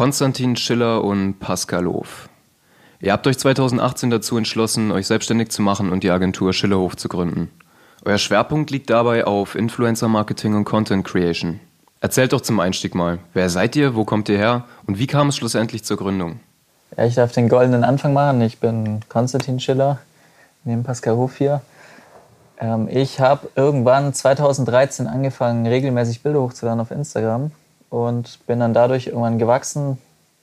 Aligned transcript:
Konstantin 0.00 0.56
Schiller 0.56 1.04
und 1.04 1.40
Pascal 1.40 1.84
Hof. 1.84 2.30
Ihr 3.00 3.12
habt 3.12 3.26
euch 3.26 3.36
2018 3.36 4.08
dazu 4.08 4.38
entschlossen, 4.38 4.92
euch 4.92 5.06
selbstständig 5.06 5.50
zu 5.50 5.60
machen 5.60 5.92
und 5.92 6.02
die 6.02 6.10
Agentur 6.10 6.54
Schillerhof 6.54 6.96
zu 6.96 7.10
gründen. 7.10 7.50
Euer 8.06 8.16
Schwerpunkt 8.16 8.70
liegt 8.70 8.88
dabei 8.88 9.26
auf 9.26 9.54
Influencer 9.54 10.08
Marketing 10.08 10.54
und 10.54 10.64
Content 10.64 11.04
Creation. 11.04 11.60
Erzählt 12.00 12.32
doch 12.32 12.40
zum 12.40 12.60
Einstieg 12.60 12.94
mal, 12.94 13.18
wer 13.34 13.50
seid 13.50 13.76
ihr, 13.76 13.94
wo 13.94 14.06
kommt 14.06 14.30
ihr 14.30 14.38
her 14.38 14.64
und 14.86 14.98
wie 14.98 15.06
kam 15.06 15.28
es 15.28 15.36
schlussendlich 15.36 15.84
zur 15.84 15.98
Gründung? 15.98 16.40
Ja, 16.96 17.04
ich 17.04 17.16
darf 17.16 17.32
den 17.32 17.50
goldenen 17.50 17.84
Anfang 17.84 18.14
machen. 18.14 18.40
Ich 18.40 18.58
bin 18.58 19.00
Konstantin 19.10 19.60
Schiller, 19.60 19.98
neben 20.64 20.82
Pascal 20.82 21.16
Hof 21.16 21.36
hier. 21.36 21.60
Ähm, 22.58 22.88
ich 22.90 23.20
habe 23.20 23.50
irgendwann 23.54 24.14
2013 24.14 25.06
angefangen, 25.06 25.66
regelmäßig 25.66 26.22
Bilder 26.22 26.40
hochzuladen 26.40 26.80
auf 26.80 26.90
Instagram 26.90 27.50
und 27.90 28.38
bin 28.46 28.60
dann 28.60 28.72
dadurch 28.72 29.08
irgendwann 29.08 29.38
gewachsen. 29.38 29.98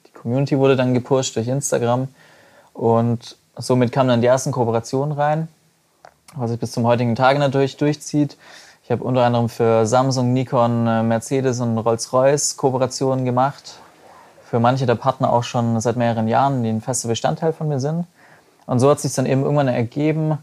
Die 0.05 0.11
Community 0.11 0.59
wurde 0.59 0.75
dann 0.75 0.93
gepusht 0.93 1.35
durch 1.35 1.47
Instagram 1.47 2.09
und 2.73 3.37
somit 3.57 3.91
kamen 3.91 4.09
dann 4.09 4.21
die 4.21 4.27
ersten 4.27 4.51
Kooperationen 4.51 5.17
rein, 5.17 5.47
was 6.35 6.51
sich 6.51 6.59
bis 6.59 6.71
zum 6.71 6.85
heutigen 6.85 7.15
Tage 7.15 7.39
natürlich 7.39 7.77
durchzieht. 7.77 8.37
Ich 8.83 8.91
habe 8.91 9.03
unter 9.03 9.23
anderem 9.25 9.49
für 9.49 9.85
Samsung, 9.85 10.33
Nikon, 10.33 10.87
äh, 10.87 11.03
Mercedes 11.03 11.59
und 11.59 11.77
Rolls-Royce 11.77 12.55
Kooperationen 12.55 13.25
gemacht. 13.25 13.79
Für 14.45 14.59
manche 14.59 14.85
der 14.85 14.95
Partner 14.95 15.33
auch 15.33 15.43
schon 15.43 15.81
seit 15.81 15.97
mehreren 15.97 16.29
Jahren, 16.29 16.63
die 16.63 16.69
ein 16.69 16.79
fester 16.79 17.09
Bestandteil 17.09 17.51
von 17.51 17.67
mir 17.67 17.81
sind. 17.81 18.05
Und 18.65 18.79
so 18.79 18.89
hat 18.89 19.01
sich 19.01 19.13
dann 19.13 19.25
eben 19.25 19.41
irgendwann 19.43 19.67
ergeben, 19.67 20.37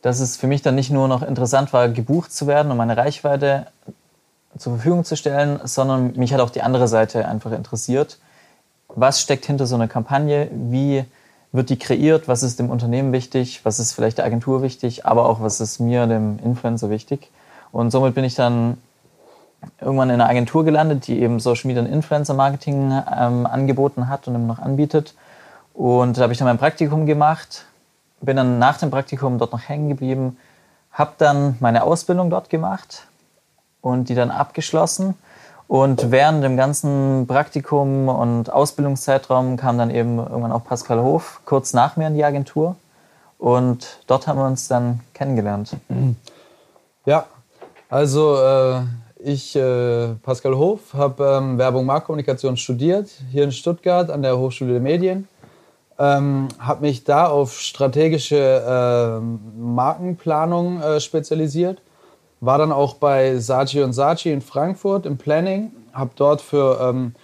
dass 0.00 0.20
es 0.20 0.36
für 0.36 0.46
mich 0.46 0.62
dann 0.62 0.74
nicht 0.74 0.90
nur 0.90 1.06
noch 1.06 1.22
interessant 1.22 1.72
war, 1.72 1.88
gebucht 1.88 2.32
zu 2.32 2.46
werden 2.46 2.70
und 2.70 2.78
meine 2.78 2.96
Reichweite 2.96 3.66
zur 4.58 4.74
Verfügung 4.74 5.04
zu 5.04 5.16
stellen, 5.16 5.60
sondern 5.64 6.12
mich 6.16 6.32
hat 6.34 6.40
auch 6.40 6.50
die 6.50 6.62
andere 6.62 6.88
Seite 6.88 7.26
einfach 7.26 7.52
interessiert. 7.52 8.18
Was 8.88 9.20
steckt 9.20 9.46
hinter 9.46 9.66
so 9.66 9.74
einer 9.74 9.88
Kampagne? 9.88 10.48
Wie 10.52 11.04
wird 11.52 11.70
die 11.70 11.78
kreiert? 11.78 12.28
Was 12.28 12.42
ist 12.42 12.58
dem 12.58 12.70
Unternehmen 12.70 13.12
wichtig? 13.12 13.60
Was 13.64 13.78
ist 13.78 13.92
vielleicht 13.92 14.18
der 14.18 14.24
Agentur 14.24 14.62
wichtig? 14.62 15.06
Aber 15.06 15.28
auch, 15.28 15.40
was 15.40 15.60
ist 15.60 15.80
mir, 15.80 16.06
dem 16.06 16.38
Influencer, 16.44 16.90
wichtig? 16.90 17.30
Und 17.72 17.90
somit 17.90 18.14
bin 18.14 18.24
ich 18.24 18.34
dann 18.34 18.76
irgendwann 19.80 20.10
in 20.10 20.20
einer 20.20 20.28
Agentur 20.28 20.64
gelandet, 20.64 21.06
die 21.06 21.20
eben 21.20 21.40
Social 21.40 21.68
Media 21.68 21.82
und 21.82 21.88
Influencer 21.88 22.34
Marketing 22.34 22.92
ähm, 23.16 23.46
angeboten 23.46 24.08
hat 24.08 24.28
und 24.28 24.34
immer 24.34 24.46
noch 24.46 24.58
anbietet. 24.58 25.14
Und 25.72 26.18
da 26.18 26.22
habe 26.22 26.32
ich 26.32 26.38
dann 26.38 26.48
mein 26.48 26.58
Praktikum 26.58 27.06
gemacht, 27.06 27.64
bin 28.20 28.36
dann 28.36 28.58
nach 28.58 28.78
dem 28.78 28.90
Praktikum 28.90 29.38
dort 29.38 29.52
noch 29.52 29.68
hängen 29.68 29.88
geblieben, 29.88 30.36
habe 30.90 31.12
dann 31.16 31.56
meine 31.60 31.84
Ausbildung 31.84 32.28
dort 32.28 32.50
gemacht 32.50 33.06
und 33.82 34.08
die 34.08 34.14
dann 34.14 34.30
abgeschlossen. 34.30 35.14
Und 35.68 36.10
während 36.10 36.42
dem 36.44 36.56
ganzen 36.56 37.26
Praktikum 37.26 38.08
und 38.08 38.52
Ausbildungszeitraum 38.52 39.56
kam 39.56 39.78
dann 39.78 39.90
eben 39.90 40.18
irgendwann 40.18 40.52
auch 40.52 40.64
Pascal 40.64 41.00
Hof 41.00 41.40
kurz 41.44 41.72
nach 41.72 41.96
mir 41.96 42.06
in 42.06 42.14
die 42.14 42.24
Agentur. 42.24 42.76
Und 43.38 43.98
dort 44.06 44.26
haben 44.26 44.38
wir 44.38 44.46
uns 44.46 44.68
dann 44.68 45.00
kennengelernt. 45.14 45.76
Ja, 47.04 47.26
also 47.88 48.36
äh, 48.36 48.82
ich, 49.18 49.56
äh, 49.56 50.14
Pascal 50.22 50.56
Hof, 50.56 50.94
habe 50.94 51.24
ähm, 51.24 51.58
Werbung 51.58 51.86
Marktkommunikation 51.86 52.56
studiert, 52.56 53.10
hier 53.30 53.44
in 53.44 53.52
Stuttgart 53.52 54.10
an 54.10 54.22
der 54.22 54.38
Hochschule 54.38 54.72
der 54.72 54.80
Medien. 54.80 55.26
Ähm, 55.98 56.48
habe 56.58 56.82
mich 56.82 57.04
da 57.04 57.26
auf 57.26 57.58
strategische 57.60 58.36
äh, 58.36 59.20
Markenplanung 59.58 60.80
äh, 60.80 61.00
spezialisiert 61.00 61.80
war 62.42 62.58
dann 62.58 62.72
auch 62.72 62.94
bei 62.94 63.38
Saatchi 63.38 63.82
und 63.82 63.92
Saatchi 63.92 64.32
in 64.32 64.40
Frankfurt 64.40 65.06
im 65.06 65.16
Planning, 65.16 65.70
habe 65.92 66.10
dort 66.16 66.40
für 66.40 66.80
ähm, 66.82 67.14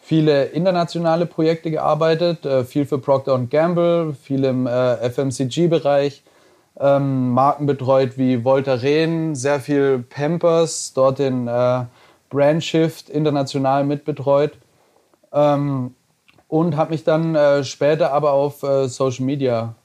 viele 0.00 0.46
internationale 0.46 1.24
Projekte 1.24 1.70
gearbeitet, 1.70 2.44
äh, 2.44 2.64
viel 2.64 2.84
für 2.84 2.98
Procter 2.98 3.38
Gamble, 3.48 4.14
viel 4.20 4.44
im 4.44 4.66
äh, 4.66 5.08
FMCG-Bereich, 5.08 6.24
ähm, 6.80 7.30
Marken 7.30 7.66
betreut 7.66 8.18
wie 8.18 8.44
Voltaren, 8.44 9.36
sehr 9.36 9.60
viel 9.60 10.00
Pampers, 10.00 10.92
dort 10.92 11.20
den 11.20 11.46
äh, 11.46 11.84
Brand 12.28 12.64
Shift 12.64 13.08
international 13.08 13.84
mitbetreut 13.84 14.58
ähm, 15.32 15.94
und 16.48 16.76
habe 16.76 16.90
mich 16.90 17.04
dann 17.04 17.36
äh, 17.36 17.62
später 17.62 18.12
aber 18.12 18.32
auf 18.32 18.64
äh, 18.64 18.88
Social 18.88 19.24
Media 19.24 19.76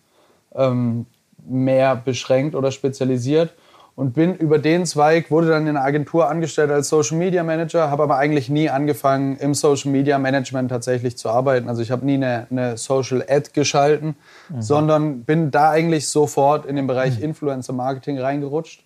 ähm, 0.55 1.05
mehr 1.45 1.95
beschränkt 1.95 2.55
oder 2.55 2.71
spezialisiert 2.71 3.53
und 3.95 4.13
bin 4.13 4.35
über 4.35 4.57
den 4.57 4.85
Zweig, 4.85 5.31
wurde 5.31 5.49
dann 5.49 5.63
in 5.63 5.75
einer 5.75 5.85
Agentur 5.85 6.29
angestellt 6.29 6.71
als 6.71 6.89
Social 6.89 7.17
Media 7.17 7.43
Manager, 7.43 7.91
habe 7.91 8.03
aber 8.03 8.17
eigentlich 8.17 8.49
nie 8.49 8.69
angefangen, 8.69 9.37
im 9.37 9.53
Social 9.53 9.91
Media 9.91 10.17
Management 10.17 10.69
tatsächlich 10.69 11.17
zu 11.17 11.29
arbeiten. 11.29 11.67
Also 11.67 11.81
ich 11.81 11.91
habe 11.91 12.05
nie 12.05 12.15
eine, 12.15 12.47
eine, 12.49 12.77
Social 12.77 13.23
Ad 13.27 13.49
geschalten, 13.53 14.15
mhm. 14.49 14.61
sondern 14.61 15.23
bin 15.23 15.51
da 15.51 15.71
eigentlich 15.71 16.07
sofort 16.07 16.65
in 16.65 16.77
den 16.77 16.87
Bereich 16.87 17.17
mhm. 17.17 17.25
Influencer 17.25 17.73
Marketing 17.73 18.17
reingerutscht. 18.17 18.83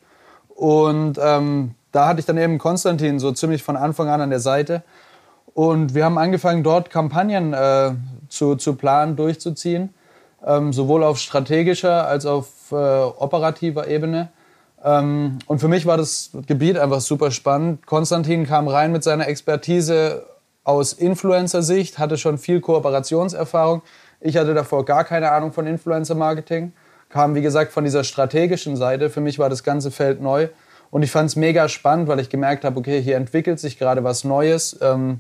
Und 0.50 1.20
ähm, 1.22 1.76
da 1.92 2.08
hatte 2.08 2.20
ich 2.20 2.26
dann 2.26 2.38
eben 2.38 2.58
Konstantin 2.58 3.20
so 3.20 3.32
ziemlich 3.32 3.62
von 3.62 3.76
Anfang 3.78 4.10
an 4.10 4.22
an 4.22 4.30
der 4.30 4.40
Seite. 4.40 4.84
Und 5.54 5.94
wir 5.94 6.04
haben 6.04 6.18
angefangen, 6.18 6.64
dort 6.64 6.90
Kampagnen 6.90 7.54
äh, 7.54 7.92
zu, 8.28 8.56
zu 8.56 8.76
planen, 8.76 9.16
durchzuziehen, 9.16 9.94
ähm, 10.46 10.74
sowohl 10.74 11.04
auf 11.04 11.20
strategischer 11.20 12.08
als 12.08 12.26
auch 12.26 12.46
auf 12.70 12.72
äh, 12.72 12.76
operativer 12.76 13.88
Ebene. 13.88 14.30
Ähm, 14.86 15.40
und 15.48 15.60
für 15.60 15.68
mich 15.68 15.88
war 15.88 15.98
das 15.98 16.30
Gebiet 16.46 16.78
einfach 16.78 17.02
super 17.02 17.32
spannend. 17.32 17.86
Konstantin 17.88 18.46
kam 18.46 18.68
rein 18.68 18.92
mit 18.92 19.04
seiner 19.04 19.28
Expertise 19.28 20.24
aus 20.64 20.94
Influencer-Sicht, 20.94 21.98
hatte 21.98 22.18
schon 22.18 22.38
viel 22.38 22.62
Kooperationserfahrung. 22.62 23.82
Ich 24.22 24.38
hatte 24.38 24.54
davor 24.54 24.86
gar 24.86 25.04
keine 25.04 25.32
Ahnung 25.32 25.52
von 25.52 25.66
Influencer-Marketing, 25.66 26.72
kam 27.10 27.34
wie 27.34 27.42
gesagt 27.42 27.72
von 27.72 27.84
dieser 27.84 28.04
strategischen 28.04 28.76
Seite. 28.78 29.10
Für 29.10 29.22
mich 29.22 29.40
war 29.40 29.50
das 29.50 29.64
ganze 29.64 29.90
Feld 29.90 30.22
neu 30.22 30.50
und 30.92 31.02
ich 31.02 31.12
fand 31.12 31.30
es 31.30 31.36
mega 31.36 31.68
spannend, 31.68 32.08
weil 32.08 32.20
ich 32.20 32.30
gemerkt 32.30 32.64
habe, 32.64 32.80
okay, 32.80 33.02
hier 33.02 33.18
entwickelt 33.18 33.60
sich 33.60 33.80
gerade 33.80 34.04
was 34.04 34.24
Neues. 34.24 34.78
Ähm, 34.82 35.20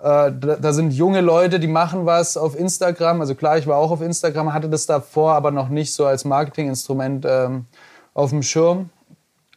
äh, 0.00 0.30
da, 0.32 0.72
sind 0.72 0.92
junge 0.92 1.22
Leute, 1.22 1.58
die 1.58 1.66
machen 1.66 2.06
was 2.06 2.36
auf 2.36 2.58
Instagram. 2.58 3.20
Also 3.20 3.34
klar, 3.34 3.58
ich 3.58 3.66
war 3.66 3.78
auch 3.78 3.90
auf 3.90 4.00
Instagram, 4.00 4.52
hatte 4.52 4.68
das 4.68 4.86
davor 4.86 5.32
aber 5.32 5.50
noch 5.50 5.70
nicht 5.70 5.92
so 5.92 6.06
als 6.06 6.24
Marketinginstrument 6.24 7.26
ähm, 7.28 7.66
auf 8.16 8.30
dem 8.30 8.42
Schirm. 8.42 8.90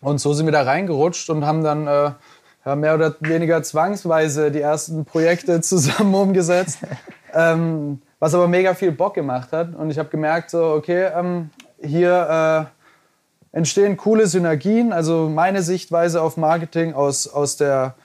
Und 0.01 0.19
so 0.19 0.33
sind 0.33 0.45
wir 0.45 0.51
da 0.51 0.63
reingerutscht 0.63 1.29
und 1.29 1.45
haben 1.45 1.63
dann 1.63 1.87
äh, 1.87 2.11
ja, 2.65 2.75
mehr 2.75 2.93
oder 2.93 3.15
weniger 3.21 3.63
zwangsweise 3.63 4.51
die 4.51 4.61
ersten 4.61 5.05
Projekte 5.05 5.61
zusammen 5.61 6.13
umgesetzt. 6.13 6.79
ähm, 7.33 8.01
was 8.19 8.33
aber 8.33 8.49
mega 8.49 8.73
viel 8.73 8.91
Bock 8.91 9.13
gemacht 9.13 9.53
hat. 9.53 9.73
Und 9.75 9.91
ich 9.91 9.97
habe 9.97 10.09
gemerkt, 10.09 10.49
so, 10.49 10.65
okay, 10.65 11.09
ähm, 11.15 11.51
hier 11.81 12.69
äh, 13.53 13.57
entstehen 13.57 13.95
coole 13.95 14.27
Synergien. 14.27 14.91
Also 14.91 15.29
meine 15.29 15.61
Sichtweise 15.61 16.21
auf 16.21 16.35
Marketing 16.35 16.93
aus, 16.93 17.27
aus 17.27 17.55
der 17.55 17.95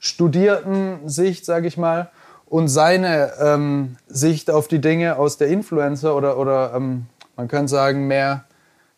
studierten 0.00 1.08
Sicht, 1.08 1.44
sage 1.44 1.68
ich 1.68 1.76
mal, 1.76 2.10
und 2.46 2.66
seine 2.66 3.32
ähm, 3.40 3.96
Sicht 4.08 4.50
auf 4.50 4.66
die 4.66 4.80
Dinge 4.80 5.16
aus 5.16 5.36
der 5.36 5.48
Influencer 5.48 6.16
oder, 6.16 6.36
oder 6.36 6.74
ähm, 6.74 7.06
man 7.36 7.46
könnte 7.46 7.68
sagen, 7.68 8.08
mehr 8.08 8.44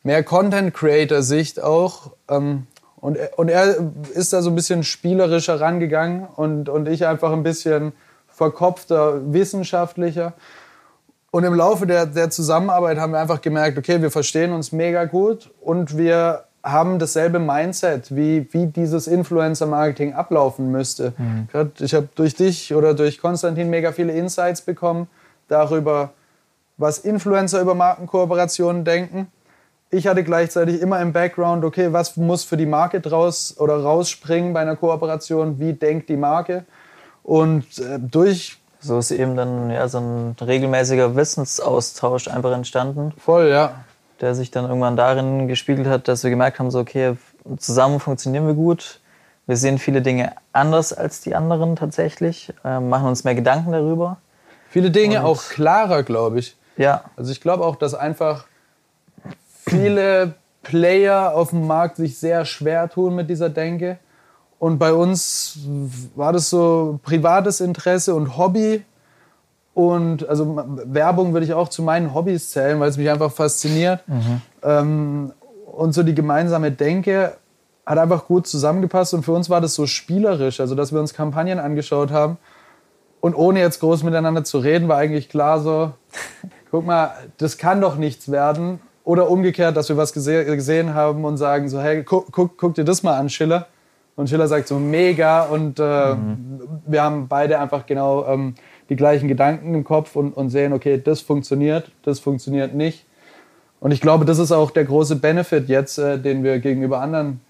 mehr 0.02 0.22
Content-Creator-Sicht 0.22 1.62
auch. 1.62 2.12
Ähm, 2.28 2.66
und, 2.96 3.18
und 3.36 3.48
er 3.48 3.76
ist 4.14 4.32
da 4.32 4.42
so 4.42 4.50
ein 4.50 4.54
bisschen 4.54 4.84
spielerischer 4.84 5.60
rangegangen 5.60 6.26
und, 6.36 6.68
und 6.68 6.88
ich 6.88 7.06
einfach 7.06 7.32
ein 7.32 7.42
bisschen 7.42 7.92
verkopfter, 8.28 9.32
wissenschaftlicher. 9.32 10.34
Und 11.30 11.44
im 11.44 11.54
Laufe 11.54 11.86
der, 11.86 12.06
der 12.06 12.30
Zusammenarbeit 12.30 12.98
haben 12.98 13.12
wir 13.12 13.18
einfach 13.18 13.40
gemerkt, 13.40 13.78
okay, 13.78 14.02
wir 14.02 14.10
verstehen 14.10 14.52
uns 14.52 14.70
mega 14.70 15.06
gut 15.06 15.50
und 15.60 15.96
wir 15.96 16.44
haben 16.62 17.00
dasselbe 17.00 17.40
Mindset, 17.40 18.14
wie, 18.14 18.46
wie 18.52 18.66
dieses 18.66 19.08
Influencer-Marketing 19.08 20.12
ablaufen 20.12 20.70
müsste. 20.70 21.12
Mhm. 21.18 21.48
Ich 21.80 21.94
habe 21.94 22.08
durch 22.14 22.36
dich 22.36 22.72
oder 22.72 22.94
durch 22.94 23.20
Konstantin 23.20 23.68
mega 23.68 23.90
viele 23.90 24.12
Insights 24.12 24.60
bekommen 24.60 25.08
darüber, 25.48 26.10
was 26.76 26.98
Influencer 26.98 27.60
über 27.60 27.74
Markenkooperationen 27.74 28.84
denken 28.84 29.26
ich 29.92 30.06
hatte 30.06 30.24
gleichzeitig 30.24 30.80
immer 30.80 31.00
im 31.00 31.12
Background, 31.12 31.64
okay, 31.64 31.92
was 31.92 32.16
muss 32.16 32.42
für 32.42 32.56
die 32.56 32.66
Marke 32.66 33.00
draus 33.00 33.56
oder 33.58 33.76
rausspringen 33.76 34.52
bei 34.52 34.60
einer 34.60 34.74
Kooperation, 34.74 35.60
wie 35.60 35.74
denkt 35.74 36.08
die 36.08 36.16
Marke 36.16 36.64
und 37.22 37.78
äh, 37.78 37.98
durch 38.00 38.58
so 38.80 38.98
ist 38.98 39.12
eben 39.12 39.36
dann 39.36 39.70
ja 39.70 39.86
so 39.86 39.98
ein 39.98 40.34
regelmäßiger 40.40 41.14
Wissensaustausch 41.14 42.26
einfach 42.26 42.50
entstanden. 42.50 43.12
Voll, 43.16 43.48
ja. 43.48 43.84
Der 44.20 44.34
sich 44.34 44.50
dann 44.50 44.64
irgendwann 44.64 44.96
darin 44.96 45.46
gespiegelt 45.46 45.86
hat, 45.86 46.08
dass 46.08 46.24
wir 46.24 46.30
gemerkt 46.30 46.58
haben, 46.58 46.72
so 46.72 46.80
okay, 46.80 47.16
zusammen 47.58 48.00
funktionieren 48.00 48.46
wir 48.46 48.54
gut. 48.54 49.00
Wir 49.46 49.56
sehen 49.56 49.78
viele 49.78 50.02
Dinge 50.02 50.32
anders 50.52 50.92
als 50.92 51.20
die 51.20 51.36
anderen 51.36 51.76
tatsächlich, 51.76 52.52
äh, 52.64 52.80
machen 52.80 53.06
uns 53.06 53.22
mehr 53.22 53.36
Gedanken 53.36 53.70
darüber. 53.70 54.16
Viele 54.68 54.90
Dinge 54.90 55.20
Und 55.20 55.26
auch 55.26 55.42
klarer, 55.44 56.02
glaube 56.02 56.40
ich. 56.40 56.56
Ja. 56.76 57.04
Also 57.16 57.30
ich 57.30 57.40
glaube 57.40 57.64
auch, 57.64 57.76
dass 57.76 57.94
einfach 57.94 58.46
viele 59.72 60.34
Player 60.62 61.34
auf 61.34 61.50
dem 61.50 61.66
Markt 61.66 61.96
sich 61.96 62.18
sehr 62.18 62.44
schwer 62.44 62.88
tun 62.88 63.14
mit 63.14 63.28
dieser 63.28 63.48
Denke. 63.50 63.98
Und 64.58 64.78
bei 64.78 64.92
uns 64.92 65.58
war 66.14 66.32
das 66.32 66.50
so 66.50 67.00
privates 67.02 67.60
Interesse 67.60 68.14
und 68.14 68.36
Hobby 68.36 68.84
Und 69.74 70.28
also 70.28 70.64
Werbung 70.84 71.32
würde 71.32 71.46
ich 71.46 71.54
auch 71.54 71.68
zu 71.68 71.82
meinen 71.82 72.12
Hobbys 72.14 72.50
zählen, 72.50 72.78
weil 72.78 72.90
es 72.90 72.98
mich 72.98 73.08
einfach 73.10 73.32
fasziniert. 73.32 74.04
Ähm, 74.62 75.32
und 75.66 75.94
so 75.94 76.02
die 76.02 76.14
gemeinsame 76.14 76.70
Denke 76.70 77.36
hat 77.86 77.98
einfach 77.98 78.26
gut 78.26 78.46
zusammengepasst. 78.46 79.14
Und 79.14 79.24
für 79.24 79.32
uns 79.32 79.48
war 79.48 79.60
das 79.60 79.74
so 79.74 79.86
spielerisch, 79.86 80.60
also 80.60 80.74
dass 80.74 80.92
wir 80.92 81.00
uns 81.00 81.14
Kampagnen 81.14 81.58
angeschaut 81.58 82.10
haben. 82.10 82.36
Und 83.20 83.34
ohne 83.34 83.60
jetzt 83.60 83.80
groß 83.80 84.02
miteinander 84.02 84.44
zu 84.44 84.58
reden, 84.58 84.88
war 84.88 84.98
eigentlich 84.98 85.28
klar 85.28 85.60
so, 85.60 85.92
guck 86.70 86.84
mal, 86.84 87.12
das 87.38 87.56
kann 87.56 87.80
doch 87.80 87.96
nichts 87.96 88.30
werden. 88.30 88.80
Oder 89.04 89.28
umgekehrt, 89.28 89.76
dass 89.76 89.88
wir 89.88 89.96
was 89.96 90.12
gese 90.12 90.44
gesehen 90.44 90.94
haben 90.94 91.24
und 91.24 91.36
sagen 91.36 91.68
so, 91.68 91.80
hey, 91.80 92.04
guck, 92.04 92.30
guck, 92.30 92.56
guck 92.56 92.74
dir 92.74 92.84
das 92.84 93.02
mal 93.02 93.18
an, 93.18 93.28
Schiller. 93.28 93.66
Und 94.14 94.28
Schiller 94.28 94.46
sagt 94.46 94.68
so, 94.68 94.78
mega. 94.78 95.42
Und 95.44 95.80
äh, 95.80 96.14
wir 96.86 97.02
haben 97.02 97.26
beide 97.28 97.58
einfach 97.58 97.86
genau 97.86 98.26
ähm, 98.26 98.54
die 98.88 98.96
gleichen 98.96 99.26
Gedanken 99.26 99.74
im 99.74 99.84
Kopf 99.84 100.14
und, 100.16 100.36
und 100.36 100.50
sehen, 100.50 100.72
okay, 100.72 101.00
das 101.02 101.20
funktioniert, 101.20 101.90
das 102.04 102.20
funktioniert 102.20 102.74
nicht. 102.74 103.04
Und 103.80 103.90
ich 103.90 104.00
glaube, 104.00 104.24
das 104.24 104.38
ist 104.38 104.52
auch 104.52 104.70
der 104.70 104.84
große 104.84 105.16
Benefit 105.16 105.68
jetzt, 105.68 105.98
äh, 105.98 106.18
den 106.18 106.44
wir 106.44 106.60
gegenüber 106.60 107.00
anderen 107.00 107.40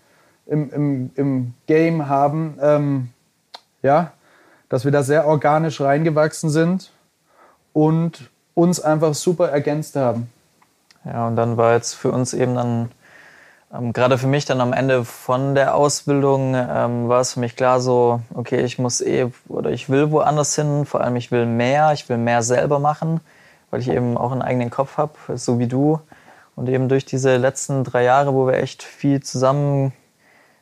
im, 0.46 0.70
im, 0.70 1.10
im 1.16 1.54
Game 1.66 2.08
haben. 2.08 2.56
Ähm, 2.62 3.08
ja, 3.82 4.12
dass 4.69 4.84
wir 4.84 4.93
da 4.93 5.02
sehr 5.02 5.26
organisch 5.26 5.81
reingewachsen 5.81 6.49
sind 6.49 6.93
und 7.75 8.31
uns 8.54 8.81
einfach 8.81 9.14
super 9.14 9.49
ergänzt 9.50 9.96
haben. 9.96 10.31
Ja, 11.04 11.26
und 11.26 11.37
dann 11.37 11.56
war 11.56 11.75
jetzt 11.75 11.94
für 11.94 12.12
uns 12.12 12.32
eben 12.32 12.54
dann, 12.54 12.90
ähm, 13.75 13.93
gerade 13.93 14.19
für 14.19 14.26
mich 14.28 14.44
dann 14.44 14.60
am 14.60 14.72
Ende 14.72 15.04
von 15.04 15.54
der 15.54 15.75
Ausbildung, 15.75 16.54
ähm, 16.54 17.08
war 17.08 17.20
es 17.20 17.34
für 17.34 17.40
mich 17.40 17.56
klar 17.56 17.81
so, 17.81 18.20
okay, 18.34 18.60
ich 18.60 18.78
muss 18.78 19.00
eh 19.00 19.31
oder 19.49 19.70
ich 19.70 19.88
will 19.88 20.10
woanders 20.12 20.54
hin, 20.54 20.87
vor 20.87 21.00
allem 21.00 21.16
ich 21.16 21.32
will 21.32 21.46
mehr, 21.46 21.93
ich 21.93 22.08
will 22.08 22.19
mehr 22.19 22.43
selber 22.43 22.78
machen, 22.78 23.20
weil 23.70 23.81
ich 23.81 23.88
eben 23.88 24.16
auch 24.16 24.32
einen 24.32 24.43
eigenen 24.43 24.70
Kopf 24.70 24.96
habe, 24.96 25.14
so 25.37 25.58
wie 25.58 25.66
du. 25.66 26.00
Und 26.54 26.69
eben 26.69 26.88
durch 26.88 27.04
diese 27.04 27.37
letzten 27.37 27.82
drei 27.82 28.04
Jahre, 28.04 28.34
wo 28.34 28.46
wir 28.46 28.54
echt 28.54 28.82
viel 28.82 29.22
zusammen 29.22 29.93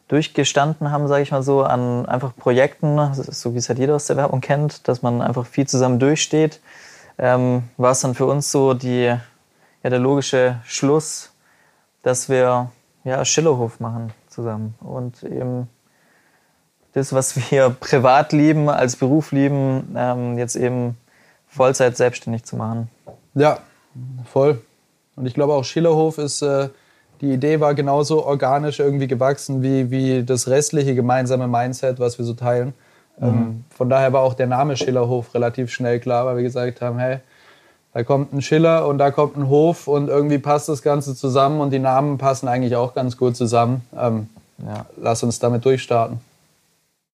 durchgestanden 0.09 0.91
haben, 0.91 1.07
sage 1.07 1.23
ich 1.23 1.31
mal 1.31 1.43
so, 1.43 1.63
an 1.63 2.07
einfach 2.07 2.35
Projekten, 2.35 3.13
so 3.15 3.55
wie 3.55 3.59
es 3.59 3.69
halt 3.69 3.79
jeder 3.79 3.95
aus 3.95 4.07
der 4.07 4.17
Werbung 4.17 4.41
kennt, 4.41 4.89
dass 4.89 5.03
man 5.03 5.21
einfach 5.23 5.47
viel 5.47 5.69
zusammen 5.69 5.99
durchsteht, 5.99 6.61
ähm, 7.19 7.65
war 7.77 7.93
es 7.93 8.01
dann 8.01 8.15
für 8.15 8.27
uns 8.27 8.51
so 8.51 8.75
die, 8.75 9.15
ja, 9.83 9.91
der 9.91 9.99
logische 9.99 10.61
Schluss, 10.65 11.33
dass 12.03 12.29
wir 12.29 12.71
ja, 13.05 13.25
Schillerhof 13.25 13.81
machen 13.81 14.13
zusammen 14.29 14.75
und 14.81 15.23
eben 15.23 15.69
das, 16.93 17.13
was 17.13 17.51
wir 17.51 17.71
privat 17.81 18.33
lieben, 18.33 18.69
als 18.69 18.97
Beruf 18.97 19.33
lieben, 19.33 19.95
ähm, 19.97 20.39
jetzt 20.39 20.57
eben 20.57 20.97
Vollzeit 21.49 21.97
selbstständig 21.97 22.45
zu 22.45 22.57
machen. 22.57 22.89
Ja, 23.35 23.59
voll. 24.25 24.61
Und 25.17 25.27
ich 25.27 25.35
glaube 25.35 25.55
auch 25.55 25.65
Schillerhof 25.65 26.19
ist, 26.19 26.43
äh, 26.43 26.69
die 27.21 27.33
Idee 27.33 27.61
war 27.61 27.75
genauso 27.75 28.25
organisch 28.25 28.81
irgendwie 28.81 29.07
gewachsen 29.07 29.63
wie, 29.63 29.91
wie 29.91 30.25
das 30.25 30.49
restliche 30.49 30.95
gemeinsame 30.95 31.49
Mindset, 31.49 32.01
was 32.01 32.19
wir 32.19 32.25
so 32.25 32.33
teilen. 32.33 32.73
Ähm, 33.21 33.65
von 33.69 33.91
daher 33.91 34.15
war 34.15 34.23
auch 34.23 34.33
der 34.33 34.47
Name 34.47 34.77
Schillerhof 34.77 35.35
relativ 35.35 35.71
schnell 35.71 36.01
klar, 36.01 36.25
weil 36.25 36.37
wir 36.37 36.43
gesagt 36.43 36.81
haben, 36.81 36.99
hey, 36.99 37.19
da 37.93 38.05
kommt 38.05 38.33
ein 38.33 38.43
Schiller 38.43 38.87
und 38.87 38.99
da 38.99 39.11
kommt 39.11 39.37
ein 39.37 39.49
Hof 39.49 39.89
und 39.89 40.09
irgendwie 40.09 40.39
passt 40.39 40.69
das 40.69 40.83
Ganze 40.83 41.17
zusammen 41.17 41.61
und 41.61 41.71
die 41.71 41.79
Namen 41.79 42.19
passen 42.19 42.49
eigentlich 42.49 42.77
auch 42.77 42.95
ganz 42.95 43.17
gut 43.17 43.37
zusammen. 43.37 43.83
Ähm, 43.99 44.29
ja, 44.59 44.87
lass 45.01 45.23
uns 45.23 45.39
damit 45.39 45.65
durchstarten. 45.65 46.21